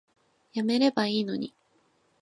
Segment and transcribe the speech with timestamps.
[0.55, 1.53] やめればいいのに